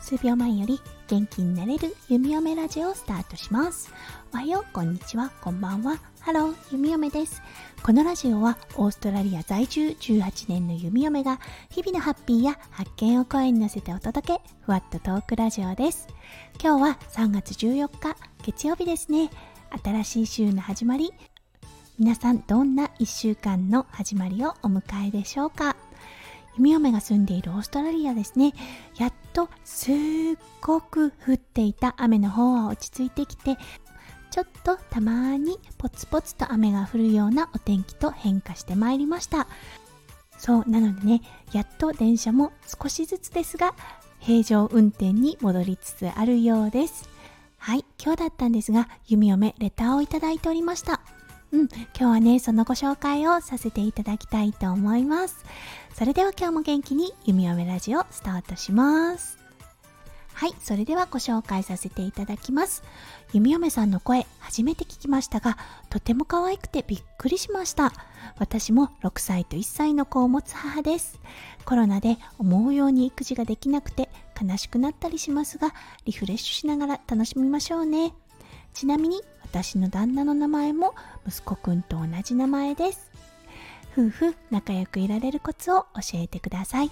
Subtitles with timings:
[0.00, 0.78] 数秒前より
[1.08, 3.90] 元気になれるゆみよめラジオをスタートします。
[4.34, 5.30] おはようこんにちは。
[5.40, 5.98] こんばんは。
[6.20, 7.40] ハロー弓嫁です。
[7.82, 11.40] このラジオはオーストラリア在住18年のゆみよめが
[11.70, 16.08] 日々のハッピーや発見を声に乗せてお届けふわっとトークラジオです。
[16.62, 19.30] 今日は3月14日月曜日ですね。
[19.82, 21.10] 新しい週の始まり
[22.02, 25.76] 皆さんどんな1週間の始まりをお迎えでしょうか？
[26.56, 28.54] 弓嫁が住んでいるオーストラリアですね。
[28.98, 29.94] やっとすっ
[30.60, 33.56] ごく降っていた雨の方は落ち着いてきて
[34.32, 39.46] ちょっとたまにポツポツと雨が降るようなお天気と変化してまいりました。
[40.38, 41.22] そうなのでね
[41.52, 43.76] やっと電車も少しずつですが
[44.18, 47.08] 平常運転に戻りつつあるようです。
[47.58, 51.00] はい今日だったんですが弓嫁レターをいただいておりました。
[51.52, 55.44] うん、今日はね、そのご紹介をさせていただきたいと思います。
[55.94, 59.38] それでは今日も元気に弓嫁ラジオスタートします。
[60.32, 62.82] はい、それではご紹介させていただきます。
[63.34, 65.58] 弓嫁さんの声、初めて聞きましたが、
[65.90, 67.92] とても可愛くてびっくりしました。
[68.38, 71.20] 私も6歳と1歳の子を持つ母です。
[71.66, 74.08] コロナで思うように育児ができなくて
[74.40, 75.74] 悲しくなったりしますが、
[76.06, 78.14] リフレッシュしながら楽しみましょうね。
[78.72, 79.20] ちなみに
[79.52, 80.94] 私の旦那の名前も
[81.28, 83.10] 息子くんと同じ名前です。
[83.92, 86.90] 夫婦仲良くいられるコツを教えてください。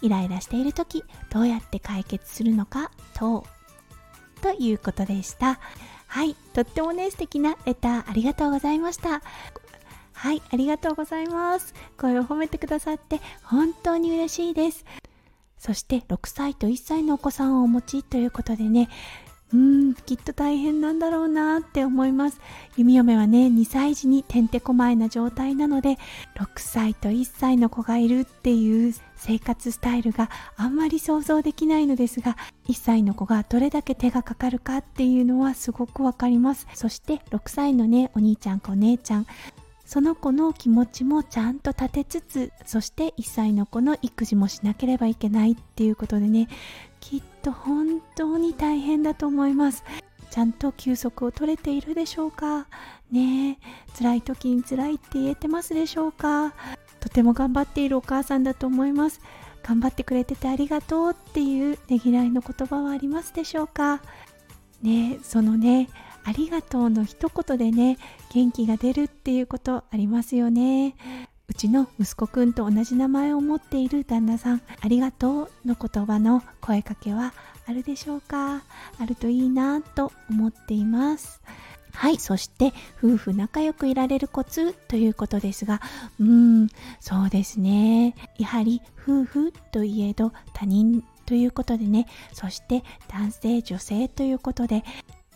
[0.00, 3.44] イライラしている時どうやって解決するのかと。
[4.42, 5.58] ということでした。
[6.06, 9.20] はいとってもね素敵なレターありがとうございました。
[10.12, 11.74] はいありがとうございます。
[11.98, 14.84] 声を褒めてくださって本当に嬉しいです。
[15.58, 18.88] そして6歳と1歳のお子さんをお持ちということでね
[19.52, 22.38] うん、きっと大変なんだろうなって思います。
[22.76, 25.98] 弓嫁はね、2歳児にてんてこまいな状態なので、
[26.36, 32.36] 6歳と1歳の子がいるっていう生活スタイルがあんまり想像できないのですが、
[32.68, 36.66] 1歳の子がどれだけ手がかかるかっていうのはすごくわかります。
[36.74, 39.26] そして6歳のね、お兄ちゃんかお姉ちゃん、
[39.88, 46.46] その子の気持ちもちゃんと立てつつそして1歳の子の育児もしなければいけないっていうことでね
[47.00, 49.84] きっと本当に大変だと思います。
[50.30, 52.66] ちゃんと休息を取れているでしょうか？
[53.10, 56.54] ねえ辛い時に辛いって言えてますでしょうか？
[57.00, 59.20] とても頑張っているお母さんだと思います。
[59.62, 64.02] 頑張ってくれててありがとうっていうねぎらいの言葉はありますでしょうか？
[64.82, 65.88] ねそのね
[66.24, 67.96] ありがとうの一言でね
[68.34, 70.94] 元気が出るっていうことありますよね。
[71.48, 77.32] うちの息子くんと同じ名前を持っている旦那さんありがとうの言葉の声かけは
[77.66, 78.62] あるでしょうか？
[78.98, 81.40] あるといいなと思っています
[81.92, 82.18] はい。
[82.18, 82.72] そして、
[83.02, 85.80] 夫婦仲良くいられるコツということですが、
[86.20, 86.26] うー
[86.64, 86.68] ん、
[87.00, 88.14] そうですね。
[88.38, 94.84] やはり、夫婦といえど他人ということでね、そして男性、女性ということで、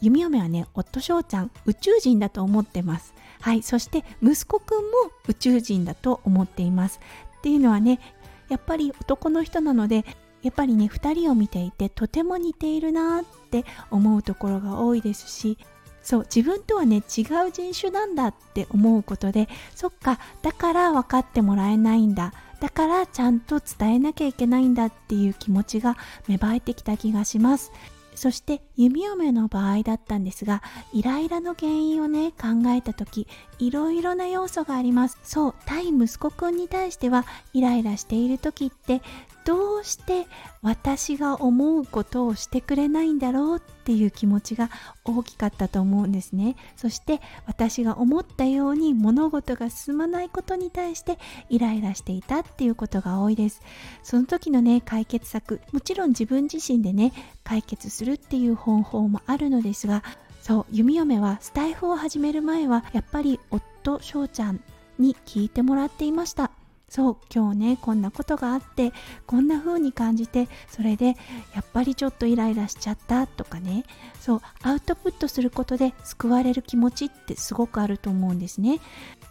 [0.00, 3.14] 弓嫁はね夫翔ちゃん宇宙人だと思ってます。
[3.40, 7.00] はいそして息子くんも宇宙人だと思っています。
[7.38, 8.00] っていうのはね
[8.48, 10.04] やっぱり男の人なので
[10.42, 15.58] やっぱりね2人を見ていてとても似ているなって思うところが多いですし
[16.02, 17.04] そう自分とはね違う
[17.52, 22.32] 人種なんだって思うことでそっかだから分かってもらえないんだ。
[22.60, 25.96] だからちゃんと伝えなきゃいけないんだっていう気持ちが
[26.28, 27.72] 芽生えてきた気がします。
[28.14, 30.62] そして弓嫁の場合だったんですが
[30.92, 33.26] イライラの原因をね考えた時
[33.60, 35.18] いろいろな要素があります。
[35.22, 39.02] そう対息子くんに対してはイライラしている時って
[39.44, 40.26] どうして
[40.62, 44.70] 私が思うことをしてくれないんだろうっていう気持ちが
[45.04, 46.56] 大きかったと思うんですね。
[46.76, 53.62] そして私が思ったように物事が進まないことに対してイライラしていたっていうことが多いです。
[54.02, 60.04] その時のね解決策もちろん自分自身でね解決するっていう方法もあるのですが
[60.40, 64.60] そう弓嫁はスタイフを始める前はやっぱり夫翔ちゃん
[64.98, 66.50] に聞いてもらっていました。
[66.90, 68.92] そう今日ねこんなことがあって
[69.24, 71.16] こんな風に感じてそれで
[71.54, 73.84] やっぱりちょっとイライラしちゃったとかね。
[74.20, 78.80] そうアウトプットすることで救われる気持ちってすごくあると思うんですね。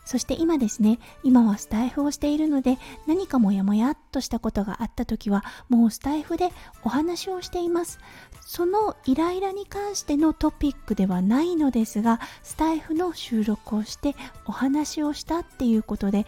[0.05, 6.49] そして今ですね今はスタイフをしているので何かモヤモヤっとしたことがあった時はもうスタイフで
[6.83, 7.99] お話をしています。
[8.41, 14.15] そのイライラに関してのトピックではないのですがスタイフの収録をして
[14.45, 16.25] お話をしたっていうことで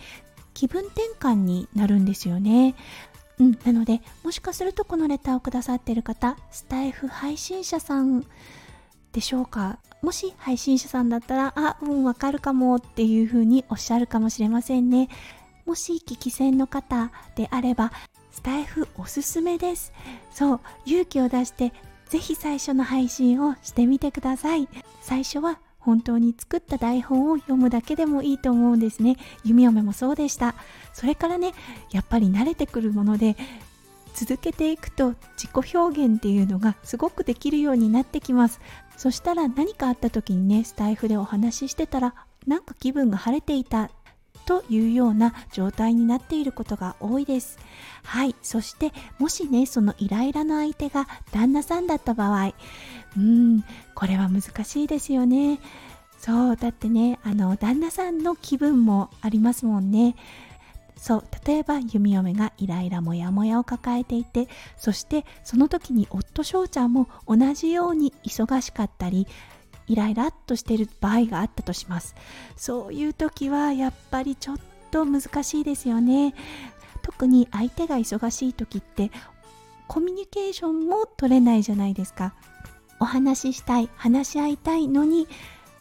[0.53, 2.75] 気分転換になるんですよね。
[3.39, 8.25] うん、なのでもしかするとこのレターをくださっている方スタイフ配信者さん
[9.13, 9.79] でしょうか？
[10.01, 15.09] もし配信者さんだったらあうんわかるかもっていうふうにおっしゃるかもしれませんね。
[15.65, 17.91] もし聞き戦の方であれば
[18.31, 19.91] スタイフおすすめです。
[20.31, 21.73] そう勇気を出して
[22.09, 24.67] ぜひ最初の配信をしてみてください。
[25.01, 29.17] 最初は本当に作った台本を読むだけでもいいと思うんですね。
[29.43, 30.55] 弓嫁もそうでした。
[30.93, 31.53] それからね
[31.91, 33.35] やっぱり慣れてくるもので
[34.13, 38.59] 続けていくと自己表現っていうのがすごくできるようになってきます。
[38.97, 42.13] そしたら何かあった時にねスタイフでお話ししてたら
[42.45, 43.89] なんか気分が晴れていた。
[44.45, 47.59] というような状態になっていることが多いです。
[48.03, 48.35] はい。
[48.41, 52.53] そしてもしねそのイライラの相手が旦那さんだった場合。
[53.17, 53.63] うん。
[53.95, 55.59] これは難しいですよね。
[56.17, 56.55] そう。
[56.55, 60.15] だってねあの旦那さんの気分もありますもんね。
[60.97, 61.23] そう。
[61.45, 64.47] 例えば弓嫁がイライラモヤモヤを抱えていて
[64.77, 69.27] そしてその時に夫翔ちゃんも同じように忙しかったり
[69.91, 72.15] イライラっとしている場合があったとします。
[72.55, 74.57] そういう時はやっぱりちょっ
[74.89, 76.33] と難しいですよね。
[77.01, 79.11] 特に相手が忙しい時って
[79.87, 82.33] コミュニケーションも取れないじゃないですか。
[82.99, 85.27] お話ししたい話し合いたいのに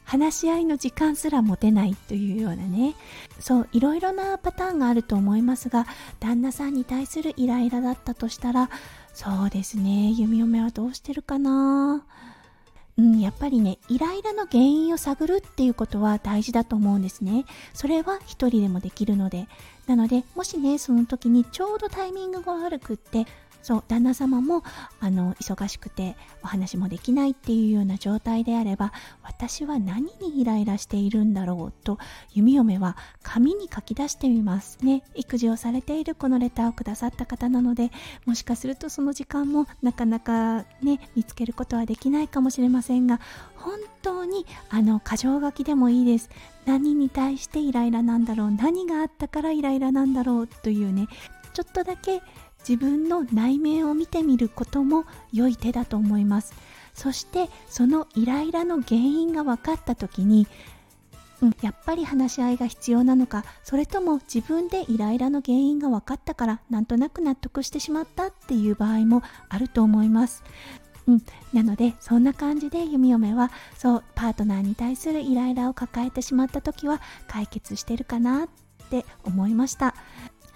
[0.04, 2.96] 話し合いの時間すら持てないというようなね。
[3.38, 5.86] そういろいろなパターンがあると思いますが
[6.18, 8.70] 旦那さんに対するイライラだったとしたら
[9.14, 10.10] そうですね。
[10.10, 12.04] 弓嫁はどうしてるかな？
[13.00, 17.46] うん、やっぱりねイライラの原因を探るっていうことは大事だと思うんですね。
[17.72, 19.48] それは一人でもできるので。
[19.86, 23.26] なのでもしねその時にちょうどタイミングが悪くって
[23.62, 24.62] そう旦那様も
[25.00, 28.92] あの忙しくてお話もできないっていうような状態であれば
[29.22, 31.98] 私は何にイライラしているんだろうと
[32.32, 34.78] 弓嫁は紙に書き出してみます。
[34.82, 37.90] ね育児をされているこのレターをくださった方なので
[38.26, 43.20] もしかするとその時間もなかなかね見つけることはできないかもしれませんが
[43.56, 46.30] 本当にあの箇条書きでもいいです。
[46.66, 51.08] 何に対してイライラなんだろう何があったからイライラなんだろうというね
[51.52, 52.22] ちょっとだけ
[52.68, 56.54] 自分の内面を見てみることも良い手だと思います。
[56.94, 60.46] そしてそのイライラの原因が分かった時に、
[61.40, 70.42] うん、やっぱり話し合いが必要なのかそれとも自分でイライラの原因が分かったからなんとなく納得してしまったっていう場合もあると思います。
[71.06, 71.22] うん、
[71.52, 78.48] なのでそんな感じで弓嫁はそうパートナーに対するイライラを抱えてしまった時は解決してるかなっ
[78.90, 79.94] て思いました。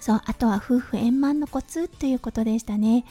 [0.04, 3.06] そうあとは夫婦円満のコツということでしたね。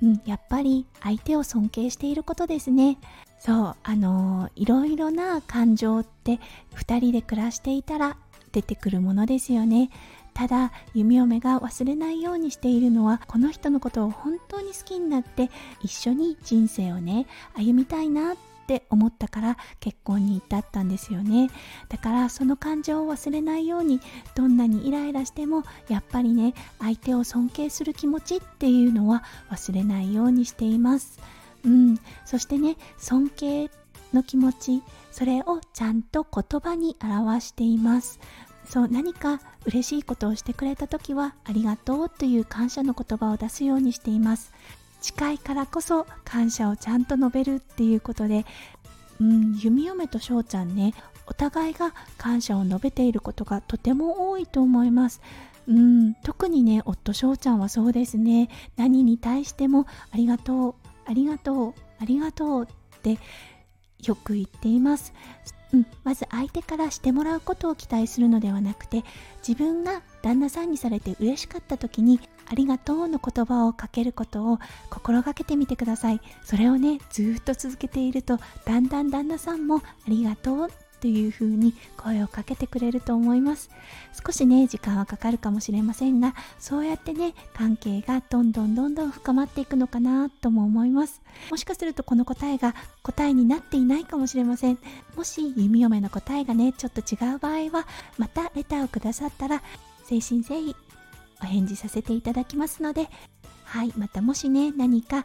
[0.00, 2.98] うんやっぱり相手を尊敬していることですね。
[3.40, 6.38] そうあのー、いろいろな感情って
[6.76, 8.16] 2人で暮らしていたら
[8.52, 9.90] 出てくるものですよね。
[10.32, 15.50] ただ弓嫁が忘れないようにしているのはこの人のことを本当に好きになって
[15.82, 17.26] 一緒に人生をね
[17.56, 18.36] 歩みたいな
[18.66, 21.50] って思ったから結婚に至ったんですよね。
[21.88, 24.00] だからその感情を忘れないように
[24.34, 29.22] どんなにイライラしてもやっぱりね相手を尊敬する気持ちっていうのは
[29.52, 31.20] 忘れないようにしています。
[31.64, 31.98] うん。
[32.24, 33.70] そしてね尊敬
[34.12, 34.82] の気持ち
[35.12, 38.18] それをちゃんと言葉に表しています。
[38.68, 44.52] そう何か嬉しいことをしてくれた時はありがとうという感謝の言葉を出すようにしています。
[45.06, 48.44] 近いからこそ感謝をちゃんと述べるっていうことで、
[49.20, 50.94] うん、弓嫁と翔ちゃんね
[51.28, 55.20] お互いが感謝を述べていることがとても多いと思います。
[55.68, 60.74] うん、特にね夫翔ちゃんはそうですね何に対してもありがとう
[61.06, 62.66] ありがとうありがとうっ
[63.00, 63.18] て
[64.04, 65.12] よく言っています。
[65.72, 69.04] うん、まず相手からしてもらうことを期待するのではなくて
[69.46, 74.58] 自分が旦那さんにされて嬉しかった時にありがとうの言葉をかけることを
[74.90, 76.20] 心がけてみてください。
[76.44, 83.70] それをねずっと続けているとだんだん旦那さんもありがとうというふうに声をかけてくれると思います。
[84.24, 91.22] 少しね時間はかかるかもしれませんがそうやってね関係がどんどんどんどん深まっていくのかなとも思います。
[91.50, 94.78] もしかするとこの答えが答えになっていないかもしれません。
[95.16, 97.86] もし弓嫁の答えがねちょっと違う場合は
[98.18, 99.62] またレターをくださったら
[100.00, 100.76] 誠心誠意
[101.42, 103.08] お返事させていただきますので
[103.64, 105.24] はいまたもしね何か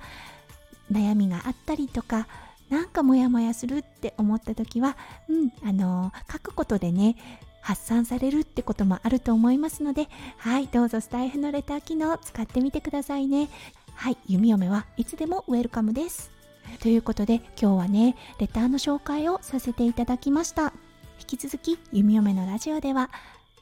[0.91, 2.27] 悩みがあったりとか
[2.71, 4.97] なんかモヤモヤするって思った時は、
[5.29, 7.17] うん、あの書くことでね、
[7.61, 13.49] 発散されるってこともあると思いますので、はい、どうぞスタイフのレター機能使ってみてくださいね。
[13.93, 16.31] はい、弓嫁はいつでもウェルカムです。
[16.79, 20.73] ということで今日はね、レターの紹介をさせていただきました。
[21.19, 23.09] 引き続き弓嫁のラジオでは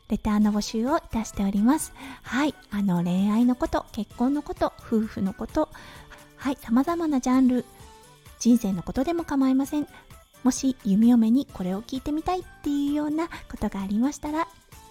[0.07, 1.93] レターの募集をいたしております。
[2.21, 5.69] はい、あの恋愛のこと、結婚のこと、夫婦のこと、
[6.37, 7.65] はい、様々なジャンル
[8.39, 9.87] 人生のことでも構いません
[10.43, 14.47] もし弓嫁にこれを聞いてみたいっていうようなことがありましたら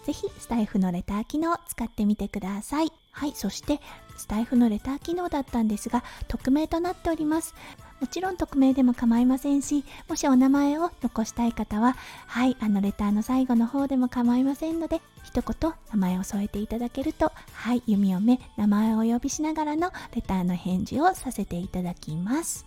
[0.08, 2.90] ぜひスタイフのレター機能を使ってみてください。
[3.12, 3.78] はい、そして
[4.16, 7.54] スタイフのレター機能だったんですが、匿名となっております。
[8.00, 11.94] もちろん匿名でも構いませんし、もしお名前を残したい方は、
[12.26, 22.64] はい、あのレターの最後の方でも構いませんので、一言名前を添えていただけると、はい、弓嫁、名前をお呼びしながらのレターの返事をさせていただきます。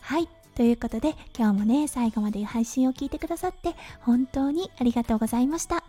[0.00, 5.82] はい、ということで今日もね最後まで配信を聞いてくださって本当にありがとうございました。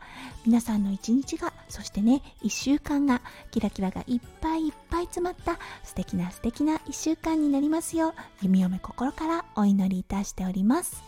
[0.45, 11.03] 皆さんの一日がそしてね1週間がキラキラがいっぱいいっぱい詰まった素敵な素敵な1週間になりますよう弓嫁心からお祈りいたしております。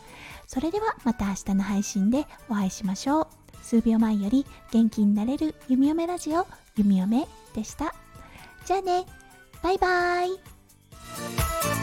[0.47, 3.27] それではまた明日の配信でお会いしましょう。
[3.61, 6.45] 数秒前より元気になれる弓嫁ラジオ
[6.75, 7.95] 弓嫁でした。
[8.65, 9.05] じゃあね。
[9.61, 11.82] バイバーイ。